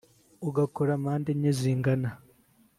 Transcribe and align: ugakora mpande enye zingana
ugakora 0.49 0.91
mpande 1.03 1.29
enye 1.35 1.51
zingana 1.59 2.09